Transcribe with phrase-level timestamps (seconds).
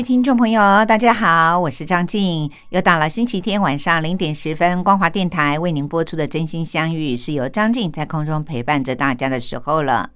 [0.00, 2.50] 位听众朋友，大家好，我是张静。
[2.70, 10.08] 又到了星期天晚上零点十分，光华电台为您播出的《真心相遇》，是由张静在空中陪伴着大家的时候了。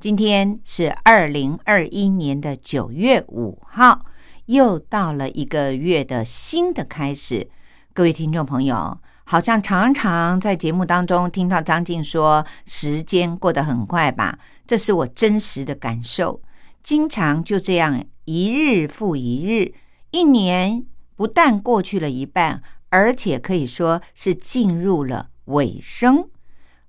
[0.00, 4.06] 今天是二零二一年的九月五号，
[4.46, 7.48] 又到了一个月的新的开始。
[7.94, 14.36] 各位听众朋友，好像常常在节目当中听到张静说，时间过得很快吧？
[14.66, 16.40] 这是我真实的感受，
[16.82, 18.04] 经常就这样。
[18.28, 19.72] 一日复一日，
[20.10, 20.84] 一年
[21.16, 26.28] 不但过去了一半，而且可以说是进入了尾声。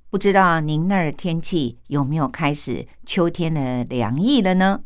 [0.10, 4.82] 不知道您那儿天气有没有开始秋天的凉意了呢？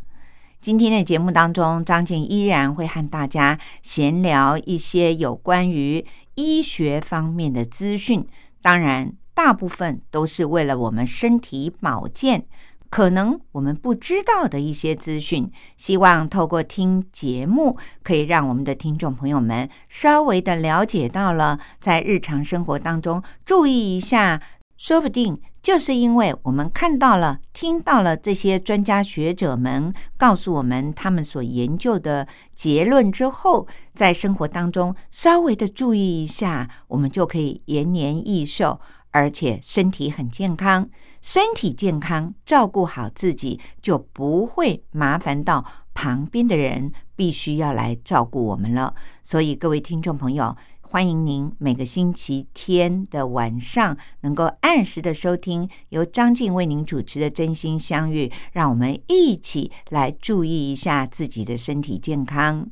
[0.61, 8.23] 今天的节目当中，张静依然会和大家闲聊一些有关于医学方面的资讯，
[8.61, 12.45] 当然大部分都是为了我们身体保健。
[12.93, 24.39] 可能我们不知道的一些资讯，希望透过听节目，可以让我们的听众朋友们稍微的了解到了，在日常生活当中注意一下。
[24.77, 40.87] 说不定就是因为我们看到了、听到了这些专家学者们告诉我们他们所研究的结论之后，在生活当中稍微的注意一下，我们就可以延年益寿，而且身体很健康。
[41.23, 45.63] 身体健康，照顾好自己，就不会麻烦到
[45.93, 48.93] 旁边的人必须要来照顾我们了。
[49.23, 62.69] 所以，各位听众朋友，欢迎您每个星期天的晚上能够按时的收听由张静为您主持的《真心相遇》，让我们一起来注意一下自己的身体健康。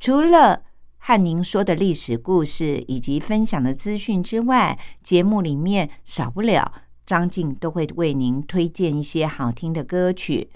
[0.00, 0.64] 除了
[0.98, 6.72] 和您说的历史故事以及分享的资讯之外，节目里面少不了。
[7.04, 10.50] 张静都会为您推荐一些好听的歌曲。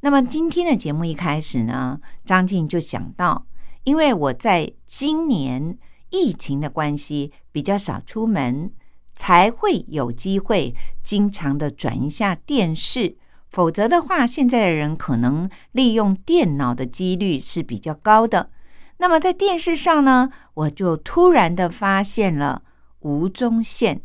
[0.00, 3.46] 那么今天的节目一开始呢，张静就想到，
[3.84, 5.78] 因为我在今年
[6.10, 8.70] 疫情的关系比较少出门，
[9.16, 13.16] 才会有机会经常的转一下电视。
[13.50, 18.50] 否则的话，现在的人可能利用电脑的几率是比较高的。
[18.98, 22.62] 那么在电视上呢，我就突然的发现了
[23.00, 24.02] 吴宗宪。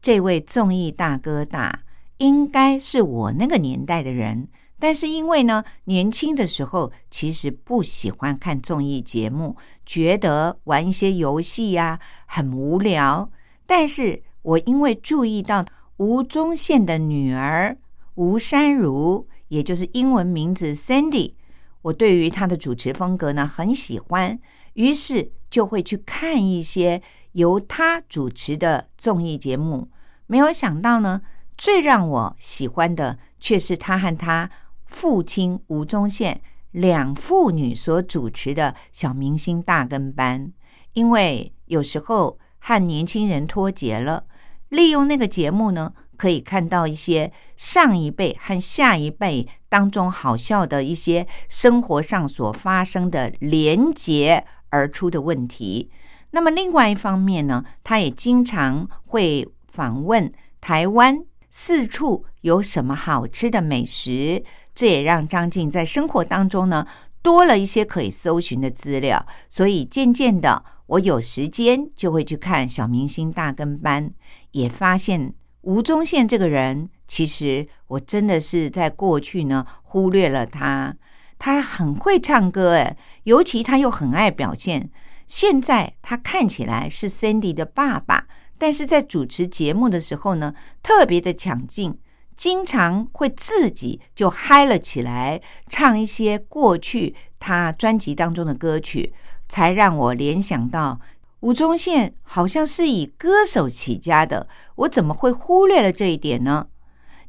[0.00, 1.82] 这位综艺大哥大
[2.18, 4.48] 应该是我那个年代的人，
[4.78, 13.30] 但是因为呢，年轻的时候其实不喜欢看综艺节目，觉得玩一些游戏呀很无聊。
[13.66, 15.66] 但是我因为注意到
[15.98, 17.76] 吴宗宪的女儿
[18.14, 21.34] 吴珊如，也就是英文名字 Sandy，
[21.82, 24.38] 我对于她的主持风格呢很喜欢，
[24.74, 27.02] 于是就会去看一些。
[27.38, 29.88] 由他主持的综艺节目，
[30.26, 31.22] 没有想到呢，
[31.56, 34.50] 最让我喜欢的却是他和他
[34.86, 36.40] 父亲吴宗宪
[36.72, 40.52] 两父女所主持的小明星大跟班。
[40.94, 44.24] 因为有时候和年轻人脱节了，
[44.70, 55.92] 利用那个节目呢，可以看到一些上一辈和下一辈当中好笑的一些生活上所发生的连结而出的问题。
[56.38, 66.86] 那么另外一方面呢，他也经常会访问台湾四处有什么好吃的美食，这也让张静在生活当中呢
[67.22, 69.26] 多了一些可以搜寻的资料。
[69.48, 74.08] 所以渐渐的，我有时间就会去看小明星大跟班，
[74.52, 80.94] 也发现吴宗宪这个人，其实我真的是在过去呢忽略了他。
[81.36, 84.88] 他很会唱歌，诶，尤其他又很爱表现。
[85.28, 88.26] 现在他看起来是 Cindy 的爸爸，
[88.56, 91.98] 但是在主持节目的时候呢，特别的抢镜，
[92.34, 99.12] 经常会自己就嗨了起来，唱一些过去他专辑当中的歌曲，
[99.48, 100.98] 才让我联想到
[101.40, 106.66] 吴宗宪好像是以歌手起家的，我怎么会忽略了这一点呢？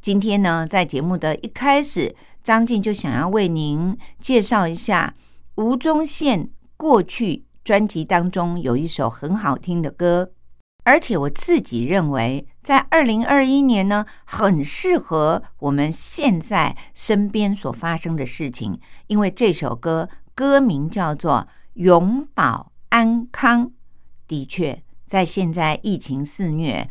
[0.01, 5.13] 今天呢，在节目的一开始，张静就想要为您介绍一下。
[5.55, 10.31] 吴宗宪过去专辑当中有一首很好听的歌，
[10.83, 23.67] 而且我自己认为，在二零二一年呢，很适合我们现在身边所发生的事情，因为这首歌歌名叫做《永保安康》。
[24.27, 26.89] 的确，在现在疫情肆虐，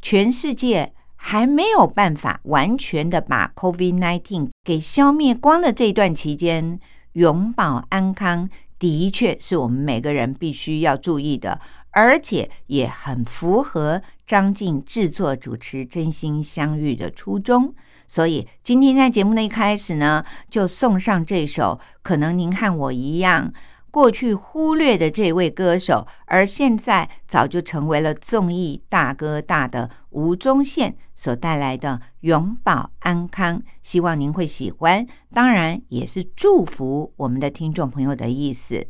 [0.00, 0.92] 全世界。
[1.22, 6.80] 还没有办法完全的把 COVID-19 给消灭光的这段期间，
[7.12, 8.48] 永保安康
[8.80, 11.60] 的确是我们每个人必须要注意的，
[11.90, 17.72] 而且也很符合张静制作主持《真心相遇》的初衷。
[18.08, 23.52] 所以今天在节目的一开始呢，就送上这首，可能您和我一样。
[23.90, 38.86] 过去忽略的这位歌手，而现在早就成为了综艺大哥大的吴宗宪所带来的《永保安康》，希望您会喜欢，当然也是祝福我们的听众朋友的意思。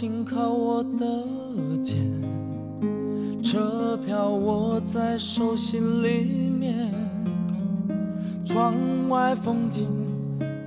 [0.00, 1.04] 紧靠我的
[1.82, 1.98] 肩，
[3.42, 6.90] 车票握在手心里面，
[8.42, 8.74] 窗
[9.10, 9.86] 外风景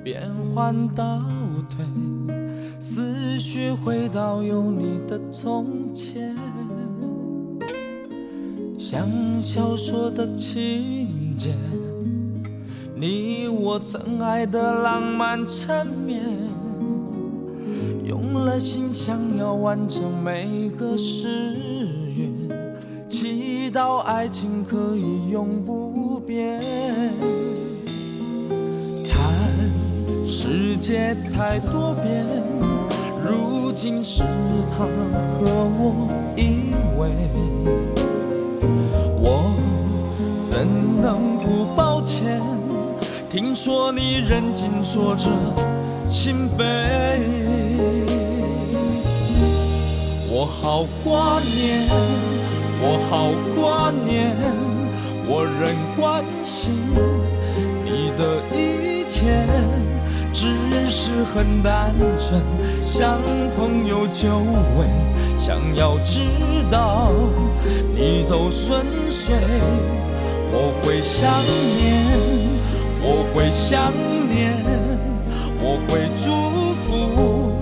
[0.04, 0.22] 变
[0.54, 1.20] 换倒
[1.68, 1.84] 退，
[2.80, 6.36] 思绪回到有你的从前，
[8.78, 9.10] 像
[9.42, 11.56] 小说的情节，
[12.96, 16.53] 你我曾爱的浪漫缠绵。
[18.34, 21.56] 了心想要完成每个誓
[22.16, 22.32] 愿，
[23.08, 26.60] 祈祷爱情可以永不变。
[29.08, 29.20] 看
[30.28, 32.26] 世界太多变，
[33.26, 34.24] 如今是
[34.70, 37.12] 他和我依偎，
[39.20, 39.54] 我
[40.44, 40.68] 怎
[41.02, 42.42] 能不抱歉？
[43.30, 45.30] 听说你认真说着
[46.08, 48.13] 心扉。
[50.44, 51.88] 我好挂念，
[52.82, 54.36] 我好挂念，
[55.26, 56.74] 我仍关心
[57.86, 59.48] 你的一切，
[60.34, 62.42] 只是很单纯，
[62.82, 63.22] 像
[63.56, 64.40] 朋友久
[64.78, 64.86] 违，
[65.38, 66.20] 想要知
[66.70, 67.10] 道
[67.96, 69.34] 你都顺遂。
[70.52, 71.32] 我会想
[71.80, 72.04] 念，
[73.02, 73.94] 我会想
[74.28, 74.62] 念，
[75.62, 76.28] 我会祝
[76.84, 77.54] 福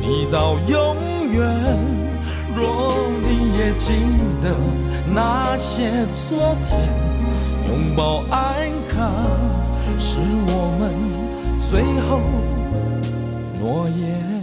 [0.00, 0.94] 你到永
[1.32, 1.97] 远。
[3.58, 3.92] 也记
[4.40, 4.56] 得
[5.12, 6.78] 那些昨天，
[7.66, 9.12] 拥抱安康，
[9.98, 10.94] 是我们
[11.60, 12.20] 最后
[13.60, 14.37] 诺言。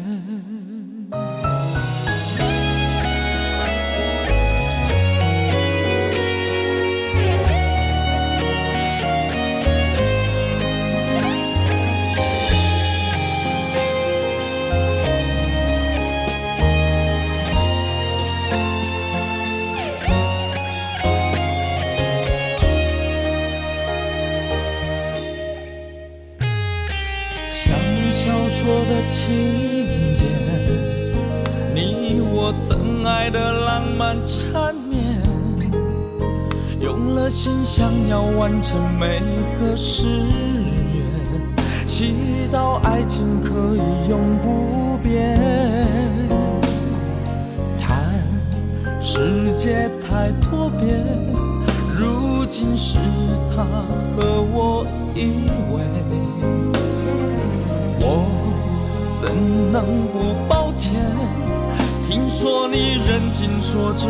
[37.78, 39.20] 想要完成每
[39.60, 41.04] 个誓言，
[41.86, 42.16] 祈
[42.50, 45.38] 祷爱情可以永不变。
[47.78, 48.02] 叹
[49.02, 51.04] 世界太多变，
[52.00, 52.96] 如今是
[53.54, 53.66] 他
[54.16, 55.84] 和我依偎，
[58.00, 58.26] 我
[59.10, 59.28] 怎
[59.74, 60.94] 能不抱歉？
[62.08, 64.08] 听说你认真说着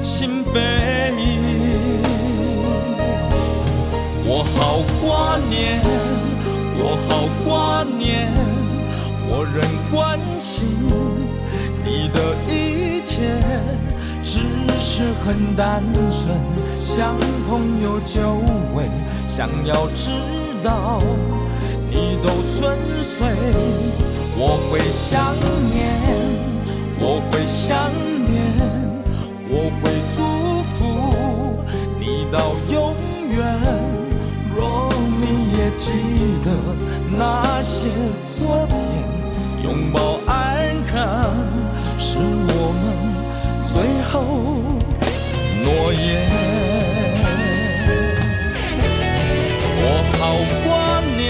[0.00, 1.53] 心扉。
[4.26, 5.82] 我好挂念，
[6.78, 8.32] 我好挂念，
[9.28, 9.60] 我仍
[9.92, 10.66] 关心
[11.84, 13.38] 你的一切，
[14.22, 14.40] 只
[14.78, 16.34] 是很单纯，
[16.74, 18.40] 像朋友久
[18.74, 18.88] 违，
[19.26, 20.08] 想要知
[20.62, 21.02] 道
[21.90, 23.28] 你都顺遂。
[24.36, 25.34] 我会想
[25.70, 26.00] 念，
[26.98, 27.92] 我会想
[28.26, 28.40] 念，
[29.50, 30.18] 我会祝
[30.72, 30.74] 福
[32.00, 32.96] 你到永
[33.30, 34.03] 远。
[34.56, 34.88] 若
[35.20, 35.92] 你也记
[36.44, 36.50] 得
[37.16, 37.88] 那些
[38.28, 38.78] 昨天
[39.62, 41.34] 拥抱安康
[41.98, 42.84] 是我们
[43.64, 44.12] 最后
[45.64, 46.04] 诺言
[49.80, 49.86] 我
[50.18, 50.22] 好
[50.64, 51.22] 挂念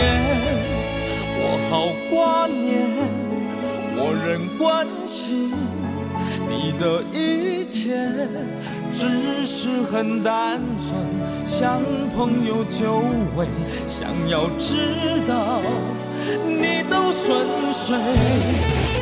[1.41, 1.73] 我好
[2.11, 2.63] 挂念
[3.97, 5.53] 我仍关心
[6.49, 8.64] 你的一切。
[8.95, 10.95] 只是很单纯，
[11.45, 11.83] 像
[12.17, 13.03] 朋友久
[13.35, 13.49] 违，
[13.89, 15.61] 想要知道
[16.47, 17.99] 你都顺遂。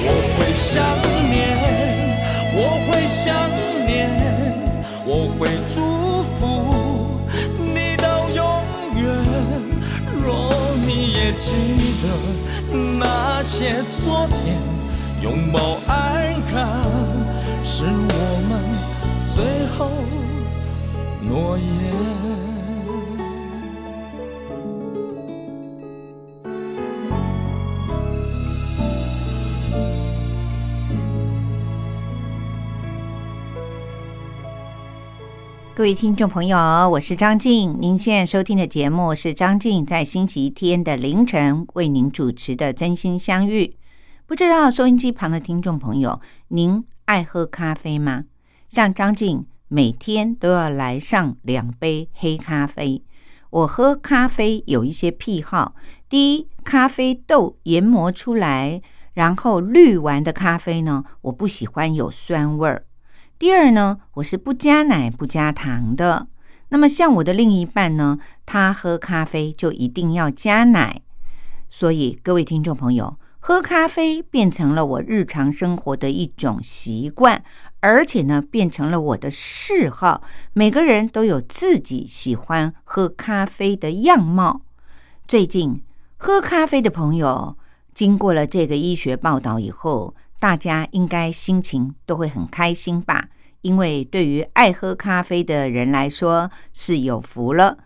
[0.05, 0.83] 我会想
[1.29, 1.37] 念，
[2.57, 3.51] 我会想
[3.87, 4.09] 念，
[5.05, 5.77] 我会祝
[6.39, 6.41] 福
[7.59, 8.41] 你到永
[8.97, 9.05] 远。
[10.25, 10.51] 若
[10.87, 11.53] 你也记
[12.01, 12.05] 得
[12.99, 14.57] 那些昨天，
[15.23, 16.81] 拥抱安康。
[17.63, 17.91] 是我
[18.49, 18.51] 们
[19.35, 19.89] 最后
[21.23, 21.67] 诺言。
[35.75, 36.59] 各位听众朋友，
[36.91, 37.75] 我是张静。
[37.81, 43.65] 您现在收听的节目是张静在星期天的凌晨为您主持的《真心相遇》。
[44.27, 46.85] 不知道收音机旁的听众朋友，您？
[47.07, 48.25] 爱喝咖啡吗？
[48.73, 53.05] 像张静每天都要来上两杯黑咖啡。
[53.51, 55.75] 我喝咖啡有一些癖好：
[56.09, 58.81] 第一，咖啡豆研磨出来
[59.13, 62.85] 然后滤完的咖啡呢，我不喜欢有酸味儿；
[63.39, 66.29] 第二呢，我是不加奶不加糖的。
[66.71, 71.03] 那么像我的另一半呢，他喝咖啡就一定要加奶。
[71.69, 73.19] 所以各位听众朋友。
[73.45, 77.43] 喝咖啡变成了我日常生活的一种习惯，
[77.83, 80.23] 而且呢，变成了我的嗜好。
[80.53, 84.63] 每个人都有自己喜欢喝咖啡的样貌。
[85.27, 85.83] 最近
[86.17, 87.57] 喝咖啡的朋友，
[87.93, 93.29] 经过了这个医学报道以后，大家应该心情都会很开心吧？
[93.63, 97.79] 因为对于爱喝咖啡的人来说，是有福了。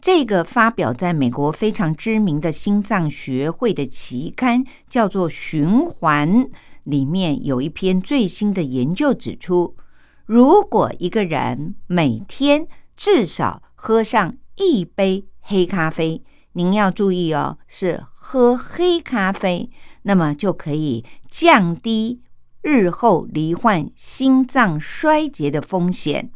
[0.00, 6.44] 这个发表在美国非常知名的心脏学会的期刊叫做《循环》，
[6.86, 9.76] 里面有一篇最新的研究指出，
[10.24, 12.66] 如果一个人每天
[12.96, 19.68] 至少喝上一杯黑咖啡，您要注意哦，是喝黑咖啡，
[20.02, 22.22] 那么就可以降低
[22.62, 26.30] 日后罹患心脏衰竭的风险。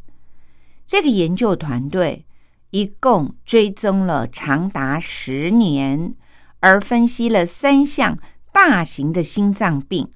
[0.85, 2.27] 这个研究团队。
[2.73, 6.15] 一共追踪了长达十年，
[6.61, 8.17] 而分析了三项
[8.53, 10.09] 大型的心脏病。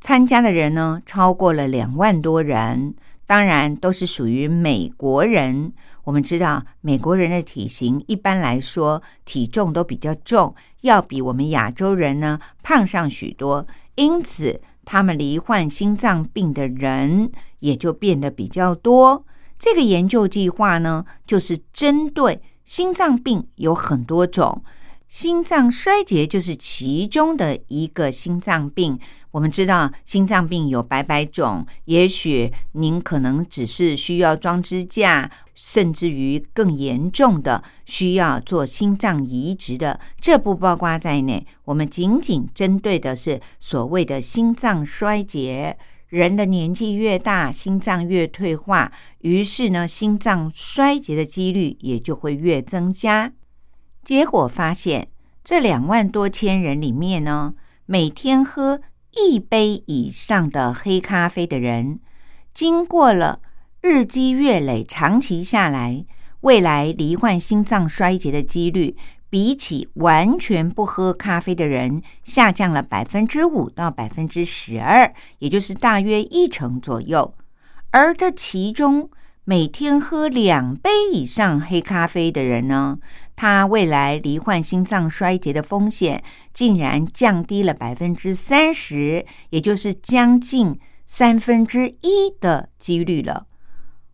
[0.00, 2.94] 参加的人呢，超过了两万多人，
[3.26, 5.72] 当然都是属于美国人。
[6.04, 19.24] 我们知道，美国人的体型一般来说体重都比较重，要比我们亚洲人呢胖上许多，因此他们罹患心脏病的人也就变得比较多。
[19.58, 24.62] 这个研究计划呢，就是针对心脏病有很多种，
[25.08, 28.98] 心脏衰竭就是其中的一个心脏病。
[29.30, 41.46] 我们知道心脏病有百百种，也许您可能只是需要装支架，甚至于更严重的需要做心脏移植的，这不包括在内。
[41.64, 45.78] 我们仅仅针对的是所谓的心脏衰竭。
[46.08, 53.32] 人的年纪越大，心脏越退化，于是呢，心脏衰竭的几率也就会越增加。
[54.06, 55.08] 结果发现，
[55.42, 57.54] 这两万多千人里面呢，
[57.86, 58.80] 每天喝
[59.16, 61.98] 一杯以上的黑咖啡的人，
[62.54, 63.40] 经过了
[63.80, 66.04] 日积月累，长期下来，
[66.42, 68.96] 未来罹患心脏衰竭的几率。
[69.28, 77.34] 比起完全不喝咖啡的人，下降了百分之五到百分之十二，也就是大约一成左右。
[77.90, 79.10] 而这其中，
[79.42, 82.98] 每天喝两杯以上黑咖啡的人呢，
[83.36, 93.46] 他未来罹患心脏衰竭的风险竟然降低了百分之三十，也就是将近三分之一的几率了。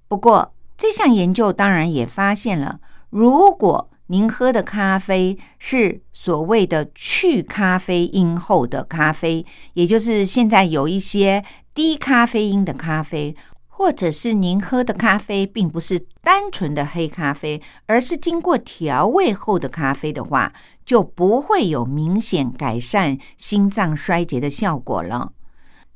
[0.08, 13.34] 不过，这项研究当然也发现了，如果您喝的咖啡是所谓的去咖啡因后的咖啡，也就是现在有一些低咖啡因的咖啡，
[13.74, 20.52] 或者是您喝的咖啡并不是单纯的黑咖啡，而是经过调味后的咖啡的话，
[20.84, 25.32] 就不会有明显改善心脏衰竭的效果了。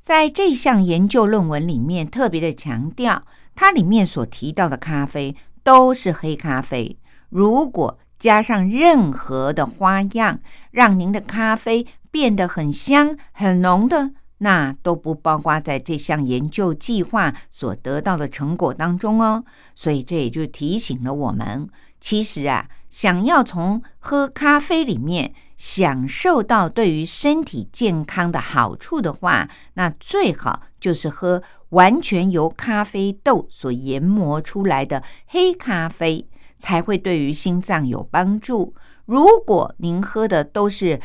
[0.02, 3.22] 在这项研究论文里面特别的强调，
[3.54, 10.40] 它里面所提到的咖啡都是黑咖啡，如果加上任何的花样，
[10.70, 19.44] 让您的咖啡变得很香、很浓的，那都不包括在这项研究计划所得到的成果当中哦。
[19.74, 21.68] 所以这也就提醒了我们，
[22.00, 36.28] 其实啊，想要从喝咖啡里面享受到对于身体健康的好处的话，那最好就是喝完全由咖啡豆所研磨出来的黑咖啡，
[36.58, 38.74] 才会对于心脏有帮助。
[39.06, 41.00] 如果您喝的都是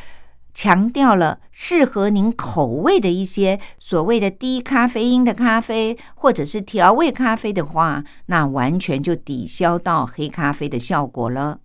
[0.54, 11.58] 强调了适合您口味的一些所谓的低咖啡因的咖啡，或者是调味咖啡的话，那完全就抵消到黑咖啡的效果了。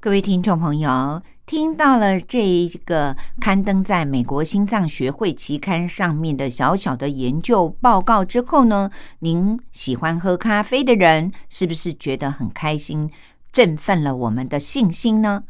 [0.00, 13.10] 各位听众朋友，听到了这一个刊登在美国心脏学会期刊上面的小小的研究报告之后呢，您喜欢喝咖啡的人是不是觉得很开心，
[13.50, 15.44] 振奋了我们的信心呢？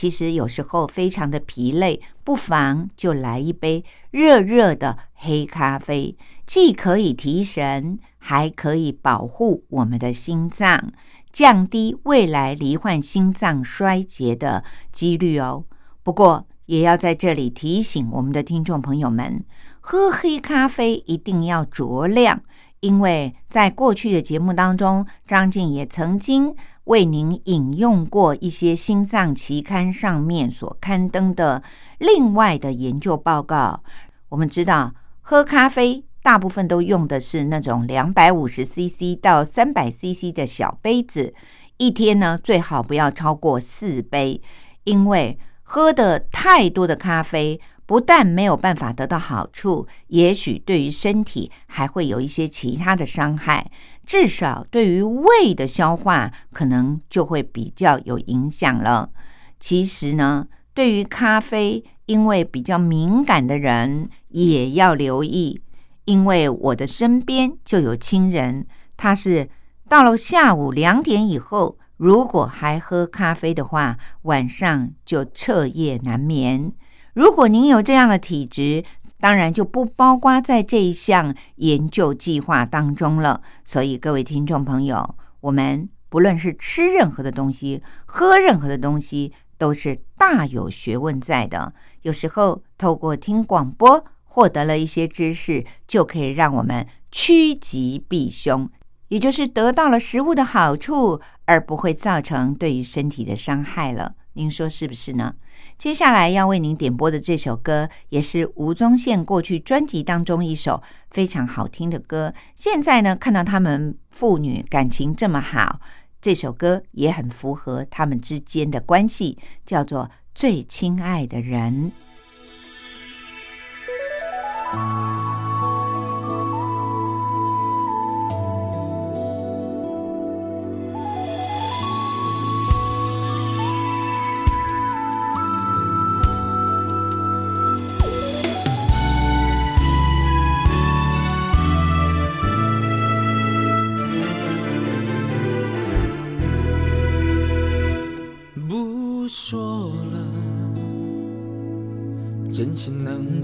[0.00, 6.16] 其实有时候非常的疲累，不妨就来一杯热热的黑咖啡，
[6.46, 10.90] 既可以提神，还可以保护我们的心脏，
[11.30, 15.66] 降低未来罹患心脏衰竭的几率哦。
[16.02, 19.44] 不过，也要在这里提醒我们的听众朋友们，
[19.80, 22.40] 喝黑咖啡一定要酌量，
[22.80, 26.54] 因为在过去的节目当中，张静也曾经。
[26.84, 31.62] 为您引用过一些心脏期刊上面所刊登的
[31.98, 33.80] 另外的研究报告。
[34.28, 41.32] 我们知道，喝咖啡大部分都用的是那种两百五十 CC 到三百 CC 的小杯子，
[41.76, 44.42] 一天呢最好不要超过四杯，
[44.82, 47.60] 因为喝的太多的咖啡，
[47.90, 53.68] 不但没有办法得到好处，也许对于身体还会有一些其他的伤害。
[54.06, 59.10] 至少对于胃的消化，可能就会比较有影响了。
[59.58, 65.60] 其实呢，对于咖啡，因为比较敏感的人也要留意。
[66.04, 69.50] 因为我的身边就有亲人，他是
[69.88, 76.72] 到了下午两点以后，如果还喝咖啡的话，晚上就彻夜难眠。
[77.14, 78.84] 如果您有这样的体质，
[79.18, 83.42] 当然就不包括在这一项研究计划当中了。
[83.64, 91.72] 所以各位听众朋友，我们不论是吃任何的东西，喝任何的东西，都是大有学问在的。
[92.02, 98.70] 有时候透过听广播获得了一些知识，就可以让我们趋吉避凶，
[99.08, 104.14] 也就是得到了食物的好处，而不会造成对于身体的伤害了。
[104.34, 105.34] 您说是不是呢？
[105.80, 112.34] 接下来要为您点播的这首歌，也是吴宗宪过去专辑当中一首非常好听的歌。
[112.54, 115.80] 现在呢，看到他们父女感情这么好，
[116.20, 121.90] 这首歌也很符合他们之间的关系，叫做《最亲爱的人》。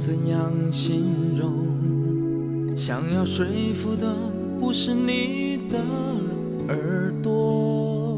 [0.07, 2.77] 怎样形容？
[2.77, 4.15] 想要说服的
[4.61, 5.81] 不是你的
[6.69, 8.17] 耳朵，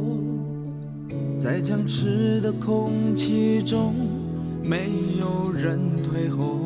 [1.38, 3.94] 在僵持的空气中，
[4.62, 6.58] 没有人退后。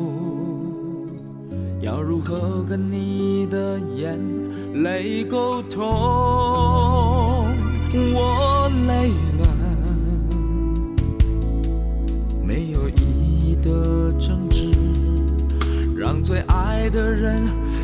[1.79, 4.19] 要如何跟你的眼
[4.83, 5.85] 泪沟通？
[8.13, 9.09] 我累
[16.83, 17.39] 爱的人。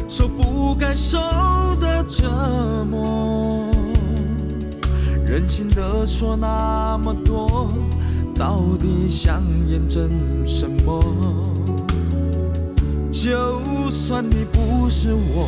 [0.10, 1.18] 受不该受
[1.80, 3.72] 的折磨，
[5.26, 7.70] 任性的说那么多，
[8.36, 10.10] 到底想验证
[10.46, 11.02] 什么？
[13.10, 15.48] 就算你不是我，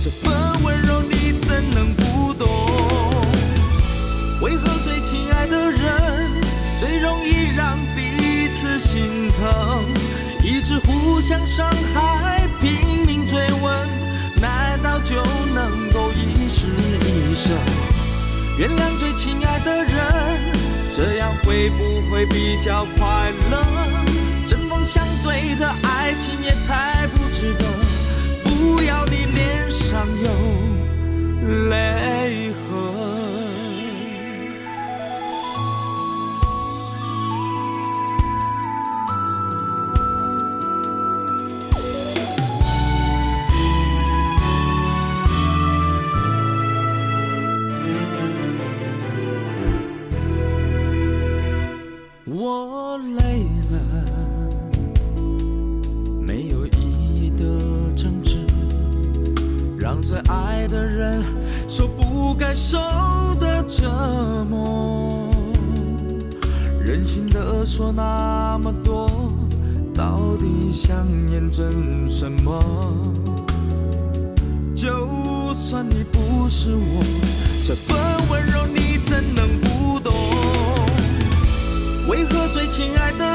[0.00, 2.46] 这份温柔你怎能不懂？
[4.40, 6.30] 为何最亲爱的人
[6.78, 9.02] 最容易让彼此心
[9.32, 9.84] 疼，
[10.44, 12.43] 一直互相伤害？
[13.04, 13.88] 拼命追问，
[14.40, 15.16] 难道就
[15.54, 17.52] 能够一世一生
[18.58, 19.92] 原谅最亲爱的人，
[20.96, 23.62] 这样会不会比较快乐？
[24.48, 27.66] 针锋相对的爱情也太不值得，
[28.42, 33.03] 不要你脸上有泪痕。
[60.74, 61.22] 的人
[61.68, 62.78] 受不该受
[63.38, 63.88] 的折
[64.50, 65.30] 磨。
[66.84, 69.08] 任性的说那么多，
[69.94, 72.60] 到底想验证什么？
[74.74, 77.04] 就算你不是我，
[77.64, 77.96] 这份
[78.28, 80.12] 温柔你怎能不懂？
[82.08, 83.33] 为何最亲爱的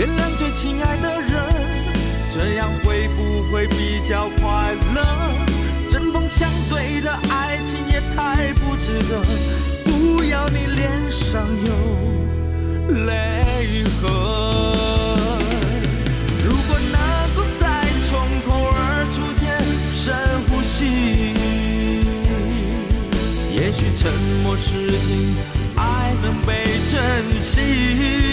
[0.00, 1.30] 原谅最亲爱的人，
[2.32, 5.04] 这样会不会比较快乐？
[5.90, 9.20] 针锋相对的爱情也太不值得，
[9.84, 13.44] 不要你脸上有泪
[14.00, 14.10] 痕。
[16.48, 16.98] 如果能
[17.36, 19.52] 够再从口而出间
[19.94, 20.16] 深
[20.48, 21.34] 呼吸，
[23.54, 24.10] 也许沉
[24.44, 25.36] 默是金，
[25.76, 26.98] 爱能被珍
[27.42, 28.29] 惜。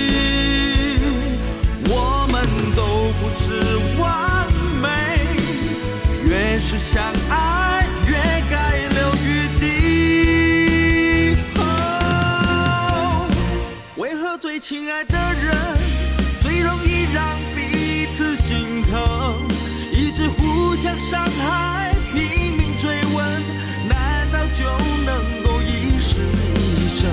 [20.79, 23.43] 直互相伤害，拼命追问，
[23.87, 24.65] 难道就
[25.05, 27.09] 能够一世一生？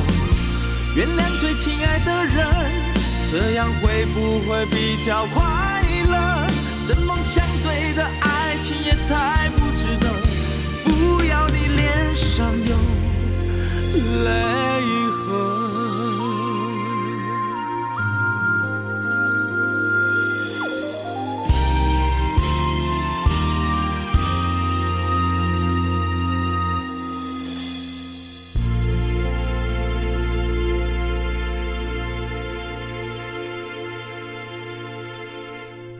[0.94, 2.46] 原谅最亲爱的人。
[3.30, 6.46] 这样会不会比较快乐？
[6.86, 10.08] 针锋相对的爱情也太不值得，
[10.84, 12.76] 不要你脸上有
[14.24, 14.30] 泪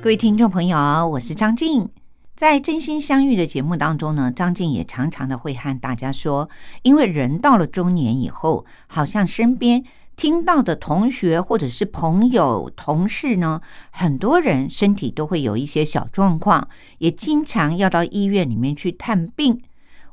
[0.04, 0.76] 各位听众朋友，
[1.08, 1.88] 我是张静。
[2.36, 6.50] 在真心相遇的节目当中呢，张静也常常的会和大家说，
[6.82, 9.82] 因为人到了中年以后，好像身边
[10.14, 13.62] 听到的同学或者是朋友、同事呢，
[13.92, 19.62] 很多人身体都会有一些小状况，也经常要到医院里面去探病。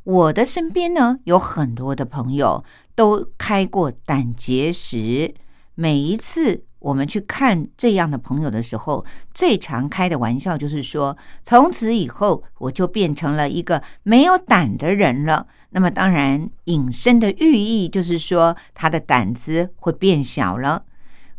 [0.05, 2.63] 我的身边呢，有很多的朋友
[2.95, 5.33] 都开过胆结石，
[5.75, 6.63] 每一次。
[6.81, 9.05] 我们去看这样的朋友的时候，
[9.35, 15.45] 最常开的玩笑就是说，从此以后我就变成了一个没有胆的人了。
[15.69, 20.83] 那么，当然引申的寓意就是说，他的胆子会变小了。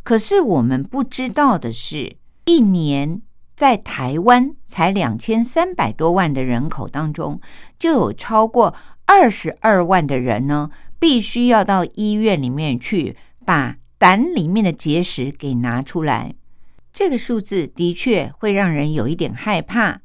[0.04, 2.14] 可是我们不知道的是，
[2.44, 3.20] 一年
[3.56, 7.40] 在台湾才两千三百多万的人口当中，
[7.80, 8.72] 就有超过
[9.06, 13.78] 二十二万的人呢，必须要到医院里面去把。
[14.02, 16.34] 胆里面的结石给拿出来，
[16.92, 20.00] 这个数字的确会让人有一点害怕。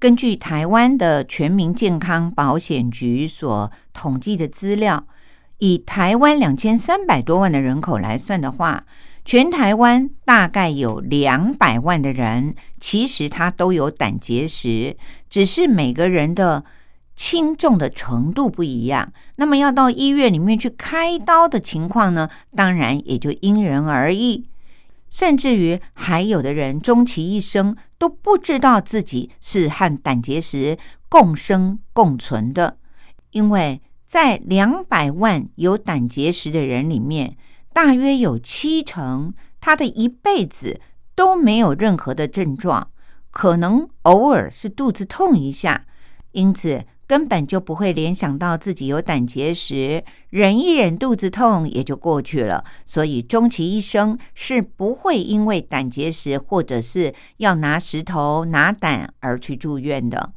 [0.00, 5.06] 根据台湾的全民健康保险局所统计的资料，
[5.58, 8.86] 以台湾两千三百多万的人口来算的话，
[9.26, 14.96] 全台湾大概有两百万的人，其实他都有胆结石，
[15.28, 16.64] 只是每个人的。
[17.16, 22.28] 轻重的程度不一样，那么要到医院里面去开刀的情况呢？
[22.56, 24.48] 当然也就因人而异，
[25.10, 30.76] 甚至于还有的人终其一生都不知道自己是和胆结石
[31.08, 32.78] 共生共存的，
[33.30, 37.36] 因为在两百万有胆结石的人里面，
[37.72, 40.80] 大约有七成他的一辈子
[41.14, 42.90] 都没有任何的症状，
[43.30, 45.86] 可能偶尔是肚子痛一下，
[46.32, 46.84] 因此。
[47.06, 52.64] 根本就不会联想到自己有胆结石，忍一忍肚子痛也就过去了。
[52.84, 60.32] 所以终其一生是不会因为胆结石或者是要拿石头拿胆而去住院的。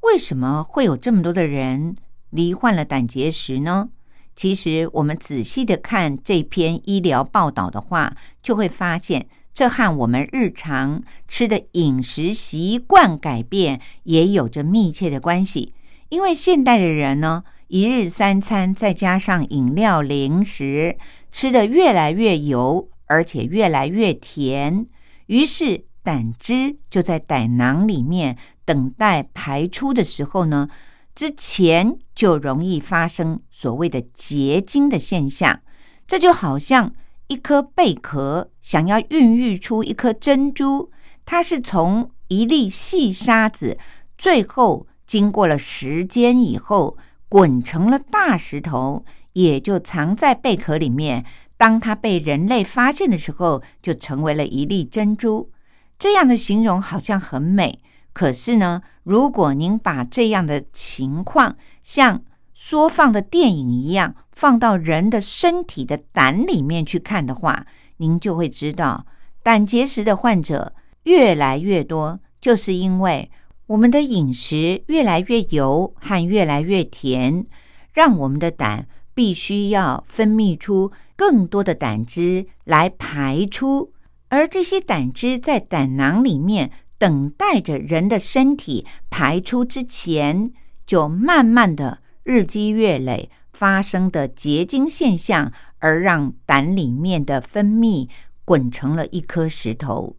[0.00, 1.96] 为什么会有这么多的人
[2.30, 3.90] 罹患了胆结石呢？
[4.34, 15.72] 其实我们仔细的看这篇医疗报道的话，就会发现这和我们日常吃的饮食习惯改变也有着密切的关系。
[16.16, 20.96] 因为现代的人呢，一日三餐再加上饮料、零食，
[21.30, 24.86] 吃的越来越油，而且越来越甜，
[25.26, 30.70] 于是胆汁就在胆囊里面等待排出的时候呢，
[31.14, 35.60] 之前就容易发生所谓的结晶的现象。
[36.06, 36.94] 这就好像
[37.26, 40.90] 一颗贝壳想要孕育出一颗珍珠，
[41.26, 43.76] 它是从一粒细沙子
[44.16, 44.86] 最后。
[45.06, 46.96] 经过了时间以后，
[47.28, 51.24] 滚成了大石头，也就藏在贝壳里面。
[51.56, 55.50] 当它被人类发现的时候，就成为了一粒珍珠。
[55.98, 57.80] 这样的形容好像很美，
[58.12, 62.22] 可是呢，如果您把这样的情况像
[62.54, 67.66] 缩放的电影一样放到人的身体的胆里面去看的话，
[67.96, 69.06] 您就会知道，
[69.42, 73.30] 胆结石的患者越来越多，就是因为
[73.68, 77.46] 我们的饮食越来越油和越来越甜，
[77.92, 83.92] 让我们的胆必须要分泌出更多的胆汁来排出。
[84.28, 90.52] 而这些胆汁在胆囊里面等待着人的身体排出之前，
[90.86, 98.08] 就慢慢的日积月累发生的结晶现象，而让胆里面的分泌
[98.44, 100.16] 滚成了一颗石头。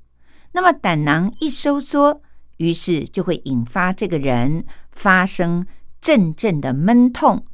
[0.52, 2.22] 那么胆囊一收缩，
[2.58, 5.66] 于是就会引发这个人发生
[6.02, 7.46] 阵阵的闷痛。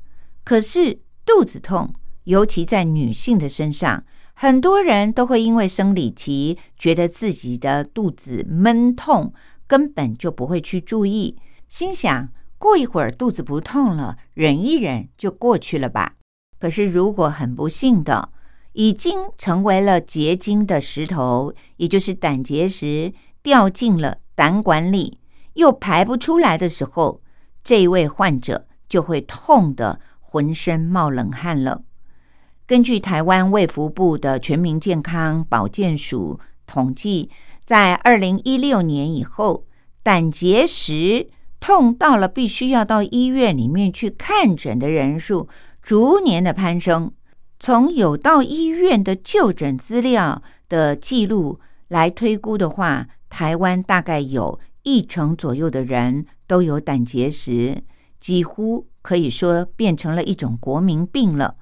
[0.43, 1.93] 可是肚子痛，
[2.25, 4.03] 尤其在女性的身上。
[4.35, 9.31] 很多人都会因为生理期觉得自己的肚子闷痛，
[9.67, 11.37] 根本就不会去注意，
[11.69, 16.15] 心想过一会儿肚子不痛了，忍一忍就过去了吧。
[16.59, 18.29] 可是如果很不幸的
[18.71, 23.13] 已经成为了结晶的石头，也就是胆结石
[23.43, 25.19] 掉进了胆管里，
[25.53, 27.21] 又排不出来的时候，
[27.63, 31.83] 这位患者就会痛得浑身冒冷汗了。
[32.65, 37.29] 根据台湾卫福部的全民健康保健署统计，
[37.65, 39.65] 在二零一六年以后，
[40.01, 41.29] 胆结石
[41.59, 45.47] 痛到了必须要到医院里面去看诊的人数
[45.81, 47.11] 逐年的攀升。
[47.59, 57.81] 从有到医院的就诊资料的记录来推估的话，台湾大概有一成左右的人都有胆结石，
[58.19, 61.55] 几乎可以说变成了一种国民病了。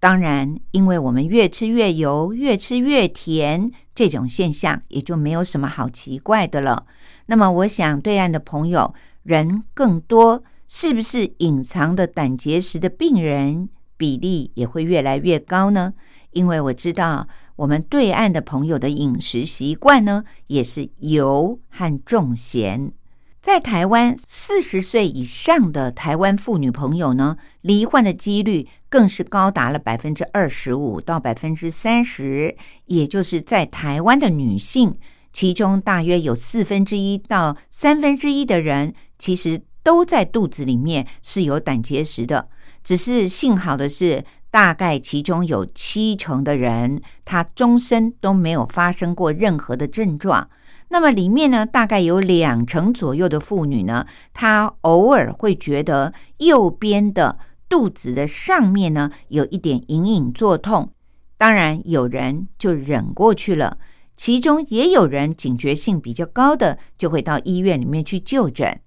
[0.00, 6.86] 当然，因为我们越吃越油，越吃越甜，这种现象也就没有什么好奇怪的了。
[7.26, 15.94] 那么，我想对岸的朋友人更多，是不是隐藏的胆结石的病人比例也会越来越高呢？
[16.32, 22.92] 因为我知道我们对岸的朋友的饮食习惯呢，也是油和重咸。
[23.40, 32.56] 在台湾，四十岁以上的台湾妇女朋友呢，罹患的几率更是高达了百分之二十五到百分之三十。
[32.86, 34.96] 也就是在台湾的女性，
[35.32, 42.48] 其中大约有四分之一到三分之一的人，其实都在肚子里面是有胆结石的。
[42.84, 50.50] 只是幸好的是，大概其中有七成的人，他终身都没有发生过任何的症状。
[50.90, 60.92] 那么里面呢，大概有两成左右的妇女呢，她偶尔会觉得右边的肚子的上面呢有一点隐隐作痛。
[61.38, 63.78] 当然，有人就忍过去了，
[64.18, 68.78] 其中也有人警觉性比较高的，就会到医院里面去就诊。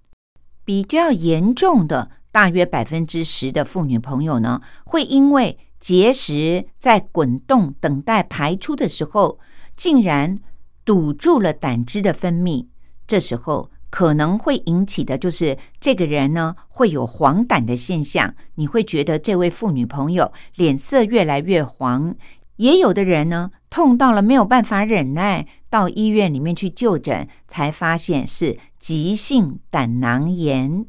[0.63, 9.39] 比较严重的，大约百分之十的妇女朋友呢，会因为结石在滚动等待排出的时候，
[9.77, 10.37] 竟然。
[10.83, 12.67] 堵住了胆汁的分泌，
[13.07, 18.35] 这时候可能会引起的就是这个人呢会有黄疸的现象。
[18.53, 22.13] 你会觉得这位妇女朋友脸色越来越黄，
[22.57, 30.85] 也有的人呢痛到了没有办法忍耐，到医院里面去就诊，才发现是急性胆囊炎。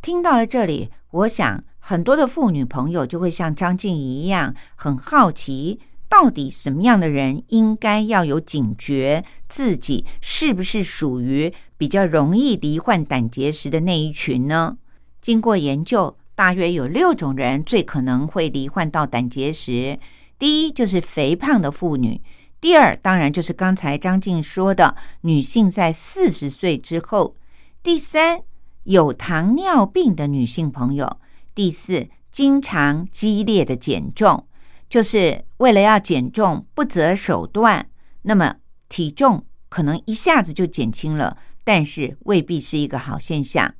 [0.00, 5.80] 听到了这里，我想很多的妇女朋友就会像张静怡一样很好奇。
[6.10, 14.78] 到底什么样的人应该要有警觉，自己是不是属于比较容易罹患胆结石的那一群呢？
[15.20, 19.98] 经过研究，大约有六种人最可能会罹患到胆结石。
[20.38, 22.22] 第一就是肥胖的妇女，
[22.58, 27.36] 第二当然就是刚才张静说的女性在四十岁之后，
[27.82, 28.40] 第三
[28.88, 31.20] 有糖尿病的女性朋友，
[31.54, 34.46] 第四经常激烈的减重。
[34.88, 37.90] 就是为了要减重，不择手段，
[38.22, 38.56] 那么
[38.88, 43.74] 体重可能一下子就减轻了，但是未必是一个好现象。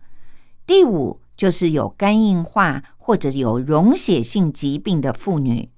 [0.66, 5.71] 第五就是有肝硬化或者有溶血性疾病的妇女。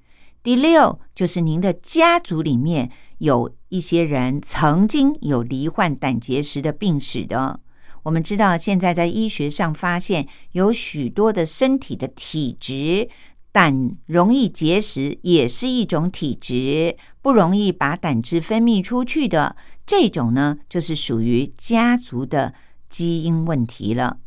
[0.42, 7.60] 第六就是您的家族里面有一些人曾经有罹患胆结石的病史的。
[8.02, 13.08] 我们知道，现在在医学上发现有许多的身体的体质。
[13.52, 22.54] 胆容易结石也是一种体质，不容易把胆汁分泌出去的这种呢，就是属于家族的
[22.88, 24.18] 基因问题了。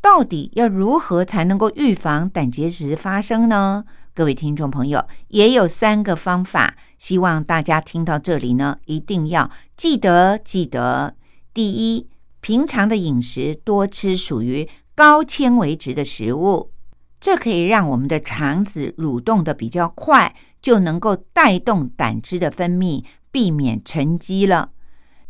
[0.00, 3.84] 到底要如何才能够预防胆结石发生呢？
[4.14, 11.16] 各位听众朋友，也有三个方法，希望大家听到这里呢，一定要记得记得。
[11.52, 12.06] 第一，
[12.44, 16.70] 平常的饮食多吃属于高纤维质的食物，
[17.18, 23.02] 这可以让我们的肠子蠕动的比较快，就能够带动胆汁的分泌，
[23.32, 24.72] 避免沉积了。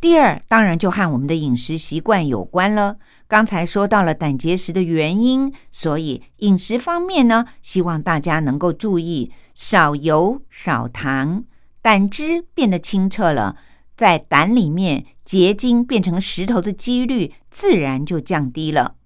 [0.01, 2.97] 第二，当然就和我们的饮食习惯有关了。
[3.29, 11.45] 刚才说到了胆结石的原因，所以饮食方面呢，希望大家能够注意少油少糖，
[11.81, 13.55] 胆汁变得清澈了，
[13.97, 18.97] 在胆里面结晶变成石头的几率自然就降低了。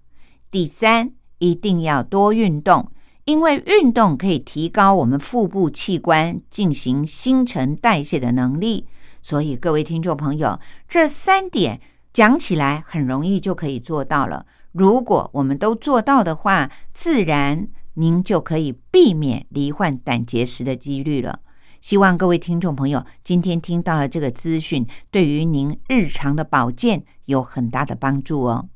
[0.51, 2.91] 第三，一定要多运动，
[3.25, 8.87] 因为运动可以提高我们腹部器官进行新陈代谢的能力。
[9.21, 11.79] 所以，各位听众朋友，这三点
[12.11, 14.45] 讲起来很容易就可以做到了。
[14.71, 21.39] 如果我们都做到的话，自然您就可以避免罹患胆结石的几率了。
[21.81, 28.67] 希望各位听众朋友今天听到了这个资讯，对于您日常的保健有很大的帮助哦。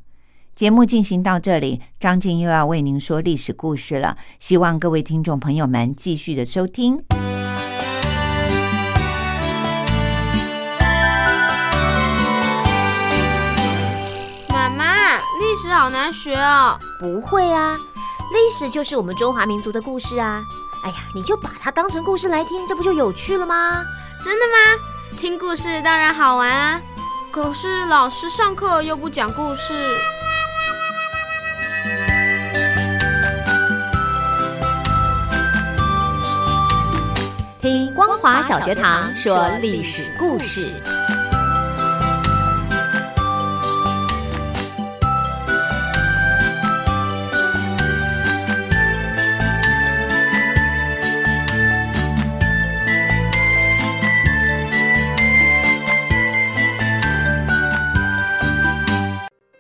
[0.56, 4.18] 节目进行到这里，张静又要为您说历史故事了。
[4.40, 7.04] 希望各位听众朋友们继续的收听。
[14.50, 17.76] 妈妈历史好难学哦，不会啊，
[18.32, 20.44] 历史就是我们中华民族的故事啊。
[20.84, 23.84] 哎呀，你就把它当成故事来听，这不就有趣了吗？
[24.24, 24.84] 真的吗？
[25.18, 26.82] 听故事当然好玩啊，
[27.32, 29.74] 可是老师上课又不讲故事。
[37.62, 40.74] 听光华小学堂说历史故事。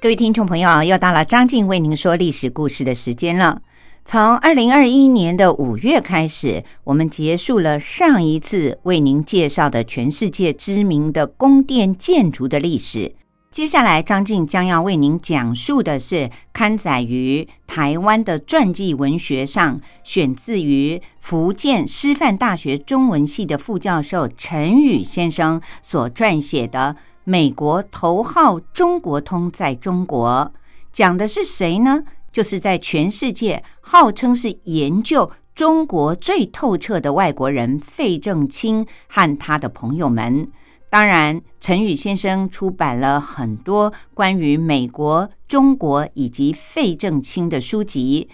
[0.03, 3.61] 各位听众朋友，又到了张静为您说历史故事的时间了。
[4.03, 13.15] 从二零二一年的五月开始，我们结束了上一次为您介绍的全世界知名的宫殿建筑的历史。
[13.49, 26.97] 接下来，张静将要为您讲述的是刊载于台湾的传记文学上，选自于福建师范大学中文系的副教授陈宇先生所撰写的。
[27.23, 30.51] 美国头号中国通在中国
[30.91, 32.03] 讲的是谁呢？
[32.31, 40.49] 就是在全世界号称是研究中国最透彻的外国人费正清和他的朋友们。
[40.89, 48.29] 当然，陈宇先生出版了很多关于美国、中国以及费正清的书籍，